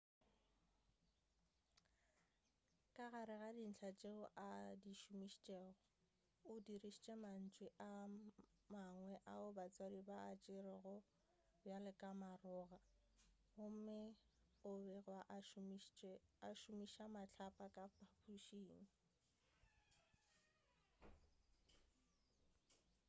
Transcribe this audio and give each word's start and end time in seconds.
ka 2.95 3.05
gare 3.13 3.35
ga 3.41 3.49
dintlha 3.57 3.89
tšeo 3.99 4.23
a 4.43 4.45
di 4.83 4.93
šomišitšego 5.01 5.67
o 6.51 6.53
dirišitše 6.67 7.15
mantšu 7.25 7.65
a 7.89 7.89
mangwe 8.73 9.15
ao 9.33 9.45
batswadi 9.57 10.01
ba 10.09 10.17
a 10.31 10.33
tšerego 10.43 10.95
bjalo 11.61 11.91
ka 12.01 12.09
maroga 12.21 12.79
gomme 13.55 14.01
o 14.69 14.71
begwa 14.85 15.19
a 16.47 16.49
šomiša 16.93 17.05
mahlapa 17.15 17.45
ka 17.55 17.65
phaphušing 17.97 18.69